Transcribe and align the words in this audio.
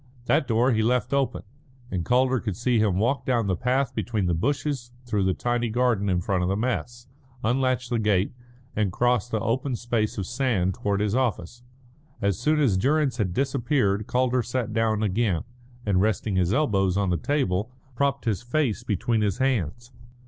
That 0.25 0.47
door 0.47 0.71
he 0.71 0.81
left 0.81 1.13
open, 1.13 1.43
and 1.91 2.03
Calder 2.03 2.39
could 2.39 2.57
see 2.57 2.79
him 2.79 2.97
walk 2.97 3.23
down 3.23 3.45
the 3.45 3.55
path 3.55 3.93
between 3.93 4.25
the 4.25 4.33
bushes 4.33 4.91
through 5.05 5.25
the 5.25 5.35
tiny 5.35 5.69
garden 5.69 6.09
in 6.09 6.21
front 6.21 6.41
of 6.41 6.49
the 6.49 6.55
mess, 6.55 7.05
unlatch 7.43 7.87
the 7.87 7.99
gate, 7.99 8.31
and 8.75 8.91
cross 8.91 9.29
the 9.29 9.39
open 9.39 9.75
space 9.75 10.17
of 10.17 10.25
sand 10.25 10.73
towards 10.73 11.03
his 11.03 11.13
office. 11.13 11.61
As 12.19 12.39
soon 12.39 12.59
as 12.59 12.77
Durrance 12.77 13.17
had 13.17 13.31
disappeared 13.31 14.07
Calder 14.07 14.41
sat 14.41 14.73
down 14.73 15.03
again, 15.03 15.43
and, 15.85 16.01
resting 16.01 16.35
his 16.35 16.51
elbows 16.51 16.97
on 16.97 17.11
the 17.11 17.17
table, 17.17 17.71
propped 17.93 18.25
his 18.25 18.41
face 18.41 18.83
between 18.83 19.21
his 19.21 19.37
hands. 19.37 19.91